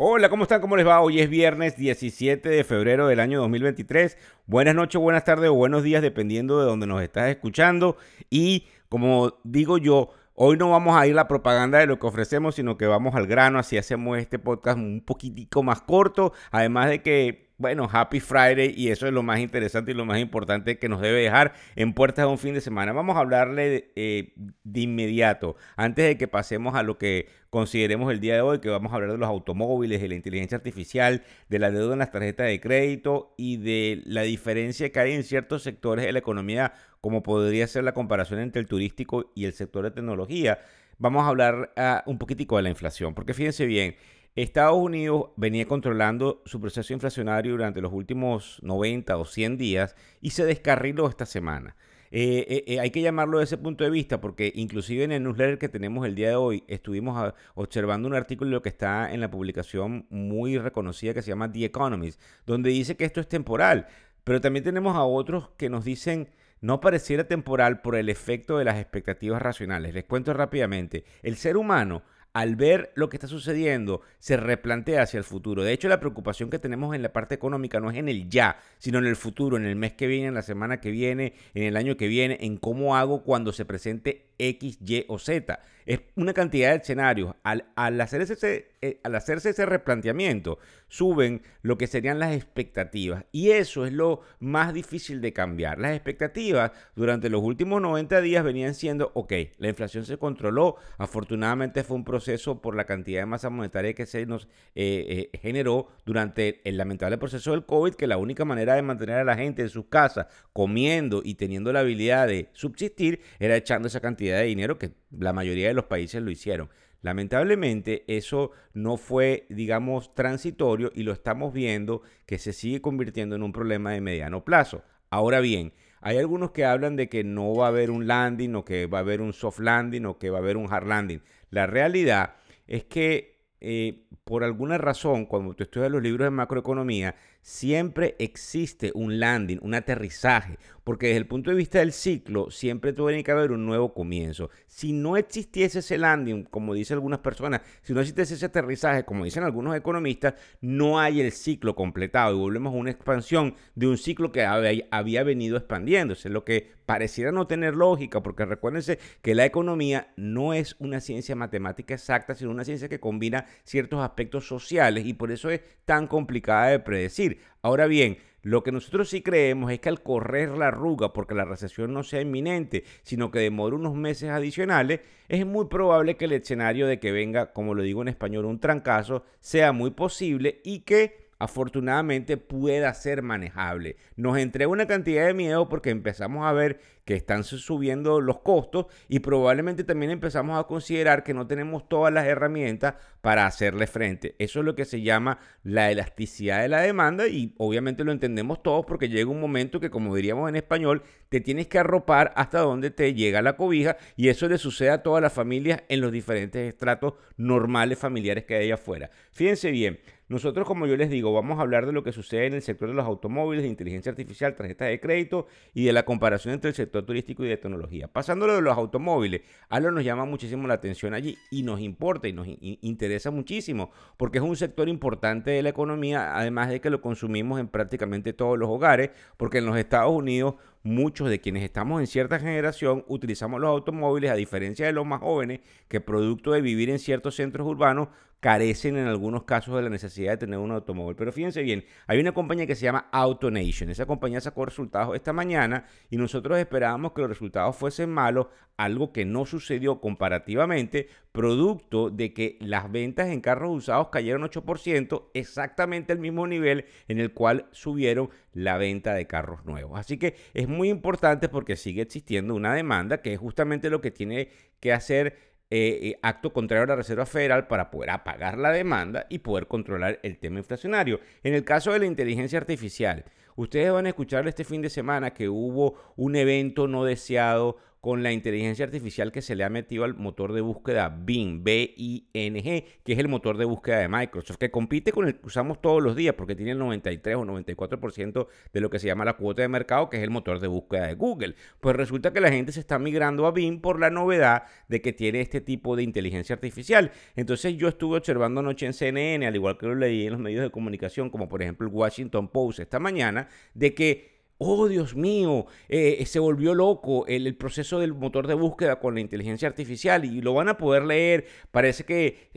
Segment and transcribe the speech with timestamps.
[0.00, 0.60] Hola, ¿cómo están?
[0.60, 1.00] ¿Cómo les va?
[1.00, 4.16] Hoy es viernes 17 de febrero del año 2023.
[4.46, 7.96] Buenas noches, buenas tardes o buenos días, dependiendo de donde nos estás escuchando.
[8.30, 12.54] Y como digo yo, hoy no vamos a ir la propaganda de lo que ofrecemos,
[12.54, 17.02] sino que vamos al grano, así hacemos este podcast un poquitico más corto, además de
[17.02, 20.88] que bueno, Happy Friday y eso es lo más interesante y lo más importante que
[20.88, 22.92] nos debe dejar en puertas de un fin de semana.
[22.92, 28.12] Vamos a hablarle de, eh, de, inmediato, antes de que pasemos a lo que consideremos
[28.12, 31.24] el día de hoy, que vamos a hablar de los automóviles, de la inteligencia artificial,
[31.48, 35.24] de la deuda en las tarjetas de crédito y de la diferencia que hay en
[35.24, 39.52] ciertos sectores de la economía como podría ser la comparación entre el turístico y el
[39.52, 40.60] sector de tecnología,
[40.98, 43.96] vamos a hablar ah, un poquitico de la inflación, porque fíjense bien,
[44.42, 50.30] Estados Unidos venía controlando su proceso inflacionario durante los últimos 90 o 100 días y
[50.30, 51.74] se descarriló esta semana.
[52.10, 55.24] Eh, eh, eh, hay que llamarlo desde ese punto de vista porque inclusive en el
[55.24, 59.20] newsletter que tenemos el día de hoy estuvimos ah, observando un artículo que está en
[59.20, 63.88] la publicación muy reconocida que se llama The Economist, donde dice que esto es temporal,
[64.24, 66.28] pero también tenemos a otros que nos dicen
[66.60, 69.94] no pareciera temporal por el efecto de las expectativas racionales.
[69.94, 71.04] Les cuento rápidamente.
[71.22, 72.02] El ser humano
[72.38, 75.64] al ver lo que está sucediendo, se replantea hacia el futuro.
[75.64, 78.60] De hecho, la preocupación que tenemos en la parte económica no es en el ya,
[78.78, 81.64] sino en el futuro, en el mes que viene, en la semana que viene, en
[81.64, 85.58] el año que viene, en cómo hago cuando se presente X, Y o Z.
[85.84, 87.34] Es una cantidad de escenarios.
[87.42, 93.24] Al, hacerse ese, eh, al hacerse ese replanteamiento, suben lo que serían las expectativas.
[93.32, 95.78] Y eso es lo más difícil de cambiar.
[95.78, 100.76] Las expectativas durante los últimos 90 días venían siendo, ok, la inflación se controló.
[100.96, 105.38] Afortunadamente fue un proceso por la cantidad de masa monetaria que se nos eh, eh,
[105.38, 109.36] generó durante el lamentable proceso del COVID, que la única manera de mantener a la
[109.36, 114.38] gente en sus casas comiendo y teniendo la habilidad de subsistir era echando esa cantidad
[114.38, 116.68] de dinero que la mayoría de los países lo hicieron.
[117.00, 123.42] Lamentablemente eso no fue, digamos, transitorio y lo estamos viendo que se sigue convirtiendo en
[123.42, 124.82] un problema de mediano plazo.
[125.10, 128.64] Ahora bien, hay algunos que hablan de que no va a haber un landing o
[128.64, 131.22] que va a haber un soft landing o que va a haber un hard landing.
[131.50, 132.36] La realidad
[132.66, 138.92] es que eh, por alguna razón, cuando tú estudias los libros de macroeconomía, siempre existe
[138.94, 143.30] un landing, un aterrizaje, porque desde el punto de vista del ciclo siempre tiene que
[143.30, 144.48] haber un nuevo comienzo.
[144.66, 149.24] Si no existiese ese landing, como dicen algunas personas, si no existiese ese aterrizaje, como
[149.24, 153.98] dicen algunos economistas, no hay el ciclo completado y volvemos a una expansión de un
[153.98, 159.44] ciclo que había venido expandiéndose, lo que pareciera no tener lógica, porque recuérdense que la
[159.44, 165.04] economía no es una ciencia matemática exacta, sino una ciencia que combina ciertos aspectos sociales
[165.04, 167.27] y por eso es tan complicada de predecir.
[167.62, 171.44] Ahora bien, lo que nosotros sí creemos es que al correr la arruga, porque la
[171.44, 176.32] recesión no sea inminente, sino que demore unos meses adicionales, es muy probable que el
[176.32, 180.80] escenario de que venga, como lo digo en español, un trancazo, sea muy posible y
[180.80, 183.96] que afortunadamente pueda ser manejable.
[184.16, 188.84] Nos entrega una cantidad de miedo porque empezamos a ver que están subiendo los costos
[189.08, 194.34] y probablemente también empezamos a considerar que no tenemos todas las herramientas para hacerle frente.
[194.38, 198.62] Eso es lo que se llama la elasticidad de la demanda y obviamente lo entendemos
[198.62, 202.60] todos porque llega un momento que como diríamos en español, te tienes que arropar hasta
[202.60, 206.12] donde te llega la cobija y eso le sucede a todas las familias en los
[206.12, 209.10] diferentes estratos normales familiares que hay allá afuera.
[209.30, 212.54] Fíjense bien, nosotros, como yo les digo, vamos a hablar de lo que sucede en
[212.54, 216.52] el sector de los automóviles, de inteligencia artificial, tarjetas de crédito y de la comparación
[216.52, 218.08] entre el sector turístico y de tecnología.
[218.08, 219.40] Pasándolo de los automóviles,
[219.70, 224.38] algo nos llama muchísimo la atención allí y nos importa y nos interesa muchísimo porque
[224.38, 228.58] es un sector importante de la economía, además de que lo consumimos en prácticamente todos
[228.58, 233.60] los hogares, porque en los Estados Unidos muchos de quienes estamos en cierta generación utilizamos
[233.60, 237.66] los automóviles, a diferencia de los más jóvenes, que producto de vivir en ciertos centros
[237.66, 238.08] urbanos
[238.40, 241.16] carecen en algunos casos de la necesidad de tener un automóvil.
[241.16, 243.90] Pero fíjense bien, hay una compañía que se llama AutoNation.
[243.90, 248.46] Esa compañía sacó resultados esta mañana y nosotros esperábamos que los resultados fuesen malos,
[248.76, 255.30] algo que no sucedió comparativamente, producto de que las ventas en carros usados cayeron 8%,
[255.34, 259.98] exactamente el mismo nivel en el cual subieron la venta de carros nuevos.
[259.98, 264.12] Así que es muy importante porque sigue existiendo una demanda que es justamente lo que
[264.12, 264.50] tiene
[264.80, 269.26] que hacer eh, eh, acto contrario a la Reserva Federal para poder apagar la demanda
[269.28, 271.20] y poder controlar el tema inflacionario.
[271.42, 273.24] En el caso de la inteligencia artificial,
[273.54, 277.76] ustedes van a escuchar este fin de semana que hubo un evento no deseado
[278.08, 282.84] con la inteligencia artificial que se le ha metido al motor de búsqueda Bing, B-I-N-G,
[283.04, 286.02] que es el motor de búsqueda de Microsoft, que compite con el que usamos todos
[286.02, 289.60] los días porque tiene el 93 o 94% de lo que se llama la cuota
[289.60, 291.54] de mercado, que es el motor de búsqueda de Google.
[291.80, 295.12] Pues resulta que la gente se está migrando a Bing por la novedad de que
[295.12, 297.12] tiene este tipo de inteligencia artificial.
[297.36, 300.62] Entonces yo estuve observando anoche en CNN, al igual que lo leí en los medios
[300.62, 305.66] de comunicación, como por ejemplo el Washington Post esta mañana, de que oh Dios mío,
[305.88, 310.40] eh, se volvió loco el, proceso del motor de búsqueda con la inteligencia artificial y
[310.40, 311.46] lo van a poder leer.
[311.70, 312.50] Parece que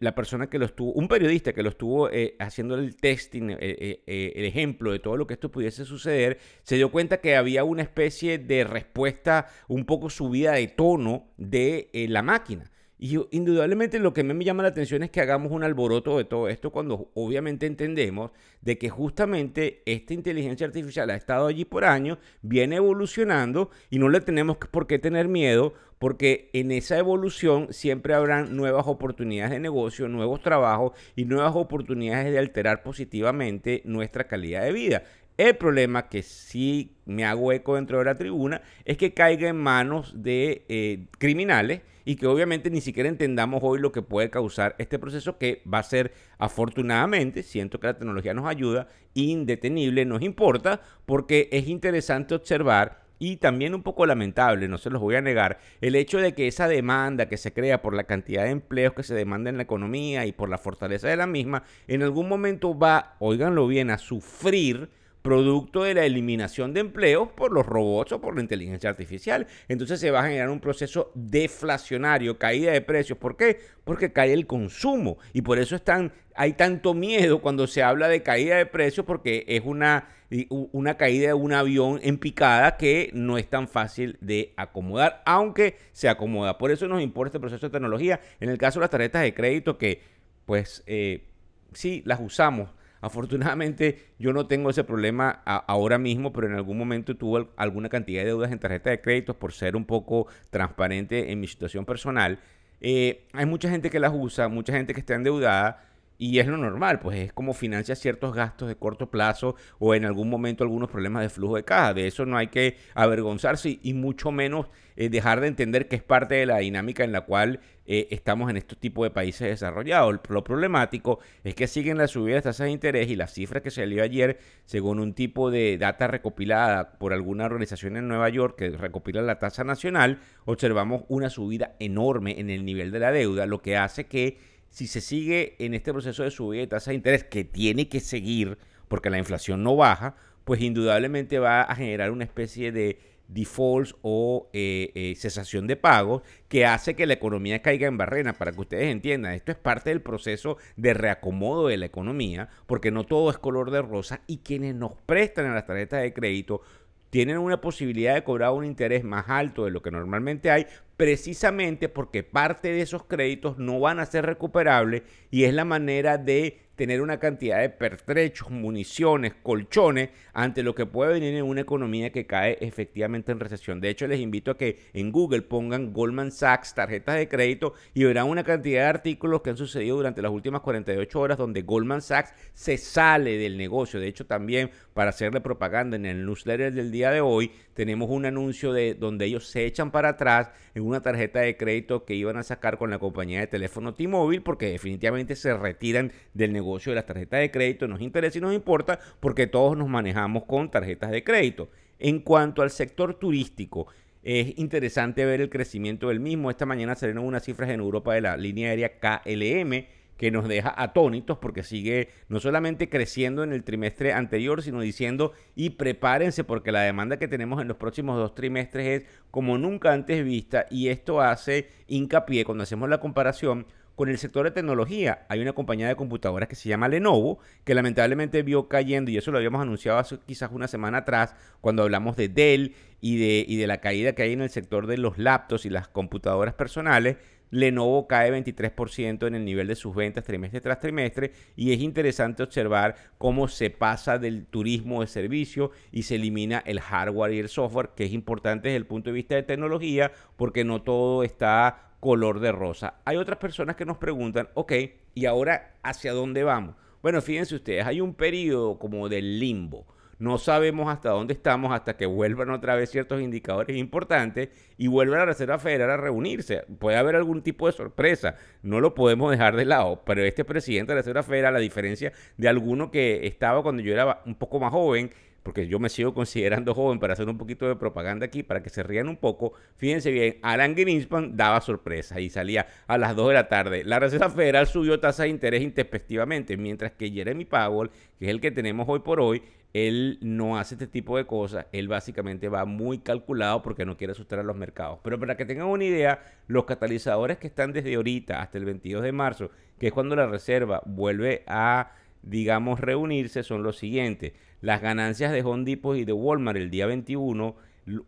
[0.00, 4.02] la persona que lo estuvo, un periodista que lo estuvo eh, haciendo el testing, eh,
[4.06, 7.82] el ejemplo de todo lo que esto pudiese suceder, se dio cuenta que había una
[7.82, 12.70] especie de respuesta un poco subida de tono de la máquina.
[12.98, 16.48] Y indudablemente lo que me llama la atención es que hagamos un alboroto de todo
[16.48, 18.30] esto cuando obviamente entendemos
[18.62, 24.08] de que justamente esta inteligencia artificial ha estado allí por años, viene evolucionando y no
[24.08, 29.60] le tenemos por qué tener miedo porque en esa evolución siempre habrán nuevas oportunidades de
[29.60, 35.02] negocio, nuevos trabajos y nuevas oportunidades de alterar positivamente nuestra calidad de vida.
[35.36, 39.56] El problema que sí me hago eco dentro de la tribuna es que caiga en
[39.56, 44.74] manos de eh, criminales y que obviamente ni siquiera entendamos hoy lo que puede causar
[44.78, 50.22] este proceso que va a ser afortunadamente, siento que la tecnología nos ayuda, indetenible, nos
[50.22, 55.20] importa, porque es interesante observar y también un poco lamentable, no se los voy a
[55.20, 58.94] negar, el hecho de que esa demanda que se crea por la cantidad de empleos
[58.94, 62.28] que se demanda en la economía y por la fortaleza de la misma, en algún
[62.28, 64.90] momento va, oíganlo bien, a sufrir
[65.26, 69.48] producto de la eliminación de empleos por los robots o por la inteligencia artificial.
[69.66, 73.18] Entonces se va a generar un proceso deflacionario, caída de precios.
[73.18, 73.58] ¿Por qué?
[73.82, 78.22] Porque cae el consumo y por eso están, hay tanto miedo cuando se habla de
[78.22, 80.10] caída de precios porque es una,
[80.48, 85.76] una caída de un avión en picada que no es tan fácil de acomodar, aunque
[85.90, 86.56] se acomoda.
[86.56, 88.20] Por eso nos importa este proceso de tecnología.
[88.38, 90.02] En el caso de las tarjetas de crédito que
[90.44, 91.24] pues eh,
[91.72, 92.68] sí las usamos
[93.00, 98.22] Afortunadamente yo no tengo ese problema ahora mismo, pero en algún momento tuve alguna cantidad
[98.22, 102.38] de deudas en tarjeta de créditos por ser un poco transparente en mi situación personal.
[102.80, 105.82] Eh, hay mucha gente que las usa, mucha gente que está endeudada
[106.18, 110.04] y es lo normal, pues es como financia ciertos gastos de corto plazo o en
[110.04, 111.94] algún momento algunos problemas de flujo de caja.
[111.94, 114.66] De eso no hay que avergonzarse y, mucho menos
[114.96, 118.50] eh, dejar de entender que es parte de la dinámica en la cual eh, estamos
[118.50, 120.20] en estos tipos de países desarrollados.
[120.28, 123.70] Lo problemático es que siguen las subidas de tasas de interés y las cifras que
[123.70, 128.70] salió ayer, según un tipo de data recopilada por alguna organización en Nueva York que
[128.70, 133.60] recopila la tasa nacional, observamos una subida enorme en el nivel de la deuda, lo
[133.60, 137.24] que hace que si se sigue en este proceso de subida de tasa de interés,
[137.24, 138.58] que tiene que seguir
[138.88, 142.98] porque la inflación no baja, pues indudablemente va a generar una especie de
[143.28, 148.34] defaults o eh, eh, cesación de pagos que hace que la economía caiga en barrena.
[148.34, 152.90] Para que ustedes entiendan, esto es parte del proceso de reacomodo de la economía, porque
[152.90, 156.62] no todo es color de rosa y quienes nos prestan a las tarjetas de crédito
[157.10, 160.66] tienen una posibilidad de cobrar un interés más alto de lo que normalmente hay,
[160.96, 166.18] precisamente porque parte de esos créditos no van a ser recuperables y es la manera
[166.18, 171.62] de tener una cantidad de pertrechos, municiones, colchones ante lo que puede venir en una
[171.62, 173.80] economía que cae efectivamente en recesión.
[173.80, 178.04] De hecho, les invito a que en Google pongan Goldman Sachs tarjetas de crédito y
[178.04, 182.02] verán una cantidad de artículos que han sucedido durante las últimas 48 horas donde Goldman
[182.02, 183.98] Sachs se sale del negocio.
[183.98, 188.26] De hecho, también para hacerle propaganda en el newsletter del día de hoy, tenemos un
[188.26, 192.36] anuncio de donde ellos se echan para atrás en una tarjeta de crédito que iban
[192.36, 196.94] a sacar con la compañía de teléfono T-Mobile porque definitivamente se retiran del negocio de
[196.94, 197.86] las tarjetas de crédito.
[197.86, 201.68] Nos interesa y nos importa porque todos nos manejamos con tarjetas de crédito.
[201.98, 203.86] En cuanto al sector turístico,
[204.22, 206.50] es interesante ver el crecimiento del mismo.
[206.50, 210.74] Esta mañana salieron unas cifras en Europa de la línea aérea KLM que nos deja
[210.76, 216.72] atónitos porque sigue no solamente creciendo en el trimestre anterior, sino diciendo y prepárense porque
[216.72, 220.88] la demanda que tenemos en los próximos dos trimestres es como nunca antes vista y
[220.88, 225.26] esto hace hincapié cuando hacemos la comparación con el sector de tecnología.
[225.28, 229.32] Hay una compañía de computadoras que se llama Lenovo, que lamentablemente vio cayendo, y eso
[229.32, 233.56] lo habíamos anunciado hace quizás una semana atrás, cuando hablamos de Dell y de, y
[233.56, 237.16] de la caída que hay en el sector de los laptops y las computadoras personales
[237.50, 242.42] Lenovo cae 23% en el nivel de sus ventas trimestre tras trimestre y es interesante
[242.42, 247.48] observar cómo se pasa del turismo de servicio y se elimina el hardware y el
[247.48, 251.95] software, que es importante desde el punto de vista de tecnología porque no todo está
[252.06, 253.00] color de rosa.
[253.04, 254.72] Hay otras personas que nos preguntan, ok,
[255.12, 256.76] ¿y ahora hacia dónde vamos?
[257.02, 259.88] Bueno, fíjense ustedes, hay un periodo como del limbo
[260.20, 265.16] No sabemos hasta dónde estamos hasta que vuelvan otra vez ciertos indicadores importantes y vuelva
[265.16, 266.62] la Reserva Federal a reunirse.
[266.78, 270.92] Puede haber algún tipo de sorpresa, no lo podemos dejar de lado, pero este presidente
[270.92, 274.60] de la Reserva Federal, a diferencia de alguno que estaba cuando yo era un poco
[274.60, 275.10] más joven,
[275.46, 278.68] porque yo me sigo considerando joven para hacer un poquito de propaganda aquí, para que
[278.68, 279.52] se rían un poco.
[279.76, 283.84] Fíjense bien, Alan Greenspan daba sorpresa y salía a las 2 de la tarde.
[283.84, 288.40] La Reserva Federal subió tasa de interés intempestivamente, mientras que Jeremy Powell, que es el
[288.40, 289.40] que tenemos hoy por hoy,
[289.72, 294.12] él no hace este tipo de cosas, él básicamente va muy calculado porque no quiere
[294.12, 294.98] asustar a los mercados.
[295.04, 299.02] Pero para que tengan una idea, los catalizadores que están desde ahorita hasta el 22
[299.04, 301.92] de marzo, que es cuando la Reserva vuelve a,
[302.26, 304.32] digamos, reunirse, son los siguientes.
[304.60, 307.56] Las ganancias de Home Depot y de Walmart el día 21,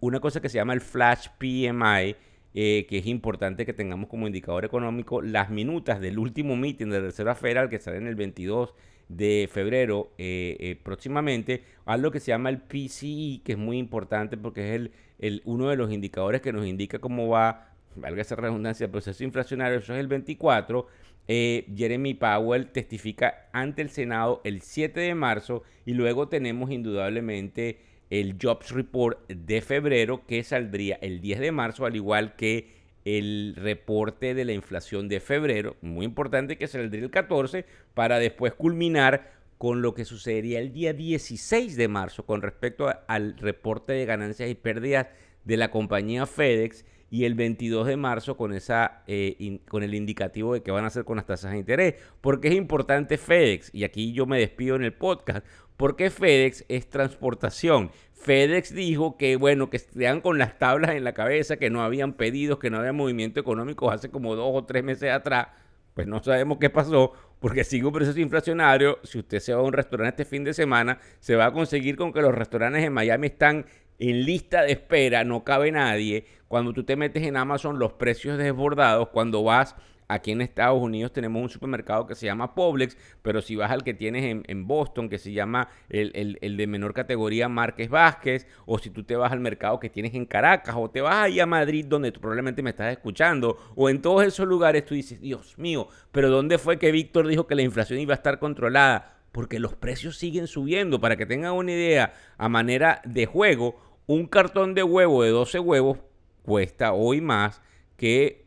[0.01, 2.17] una cosa que se llama el Flash PMI,
[2.55, 7.01] eh, que es importante que tengamos como indicador económico, las minutas del último meeting de
[7.01, 8.75] Reserva Federal que sale en el 22
[9.09, 14.37] de febrero eh, eh, próximamente, algo que se llama el PCI, que es muy importante
[14.37, 18.87] porque es el, uno de los indicadores que nos indica cómo va, valga esa redundancia,
[18.87, 20.87] el proceso inflacionario, eso es el 24.
[21.30, 27.80] Eh, Jeremy Powell testifica ante el Senado el 7 de marzo y luego tenemos indudablemente
[28.08, 33.54] el Jobs Report de febrero que saldría el 10 de marzo, al igual que el
[33.56, 39.32] reporte de la inflación de febrero, muy importante que saldría el 14, para después culminar
[39.58, 44.49] con lo que sucedería el día 16 de marzo con respecto al reporte de ganancias
[44.49, 45.08] y pérdidas
[45.44, 50.55] de la compañía FedEx y el 22 de marzo con, esa, eh, con el indicativo
[50.55, 51.95] de qué van a hacer con las tasas de interés.
[52.21, 55.47] Porque es importante FedEx, y aquí yo me despido en el podcast,
[55.77, 57.91] porque FedEx es transportación.
[58.12, 62.15] FedEx dijo que, bueno, que estaban con las tablas en la cabeza, que no habían
[62.15, 65.49] pedidos, que no había movimiento económico hace como dos o tres meses atrás.
[65.95, 68.99] Pues no sabemos qué pasó, porque sigue un proceso inflacionario.
[69.03, 71.97] Si usted se va a un restaurante este fin de semana, se va a conseguir
[71.97, 73.67] con que los restaurantes en Miami están
[73.99, 76.26] en lista de espera, no cabe nadie.
[76.49, 79.09] Cuando tú te metes en Amazon, los precios desbordados.
[79.09, 79.75] Cuando vas
[80.11, 83.85] Aquí en Estados Unidos tenemos un supermercado que se llama Publix, pero si vas al
[83.85, 88.88] que tienes en, Boston, que se llama el, de menor categoría Márquez Vázquez, o si
[88.88, 91.85] tú te vas al mercado que tienes en Caracas, o te vas ahí a Madrid,
[91.87, 95.88] donde tú probablemente me estás escuchando, o en todos esos lugares tú dices, Dios mío,
[96.11, 99.14] pero ¿dónde fue que Víctor dijo que la inflación iba a estar controlada?
[99.31, 101.02] Porque los precios siguen subiendo.
[101.02, 103.78] Para que tengan una idea, a manera de juego,
[104.09, 105.99] un cartón de huevo de 12 huevos
[106.43, 107.61] cuesta hoy más
[107.99, 108.45] que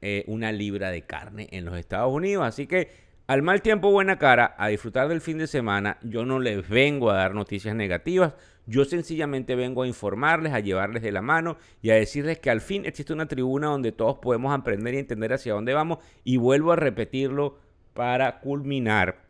[0.00, 2.44] eh, una libra de carne en los Estados Unidos.
[2.46, 2.90] Así que
[3.26, 5.98] al mal tiempo, buena cara, a disfrutar del fin de semana.
[6.02, 8.32] Yo no les vengo a dar noticias negativas.
[8.66, 12.62] Yo sencillamente vengo a informarles, a llevarles de la mano y a decirles que al
[12.62, 15.98] fin existe una tribuna donde todos podemos aprender y entender hacia dónde vamos.
[16.24, 17.58] Y vuelvo a repetirlo
[17.92, 19.22] para culminar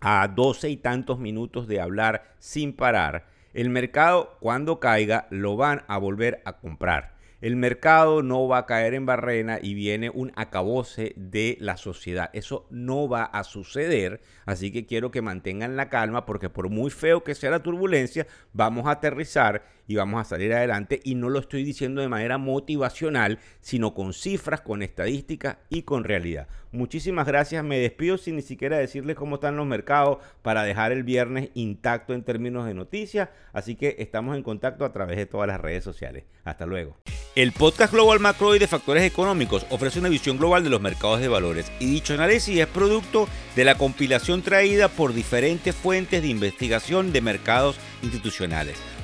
[0.00, 3.33] a doce y tantos minutos de hablar sin parar.
[3.54, 8.64] El mercado, cuando caiga, lo van a volver a comprar el mercado no va a
[8.64, 12.30] caer en barrena y viene un acabose de la sociedad.
[12.32, 16.90] Eso no va a suceder, así que quiero que mantengan la calma porque por muy
[16.90, 21.28] feo que sea la turbulencia, vamos a aterrizar y vamos a salir adelante y no
[21.28, 26.48] lo estoy diciendo de manera motivacional, sino con cifras, con estadísticas y con realidad.
[26.72, 31.04] Muchísimas gracias, me despido sin ni siquiera decirles cómo están los mercados para dejar el
[31.04, 35.46] viernes intacto en términos de noticias, así que estamos en contacto a través de todas
[35.46, 36.24] las redes sociales.
[36.44, 36.96] Hasta luego.
[37.36, 41.20] El podcast Global Macro y de Factores Económicos ofrece una visión global de los mercados
[41.20, 46.28] de valores y dicho análisis es producto de la compilación traída por diferentes fuentes de
[46.28, 48.93] investigación de mercados institucionales.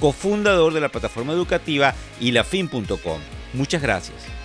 [0.00, 3.20] cofundador de la plataforma educativa ilafin.com.
[3.54, 4.37] Muchas gracias.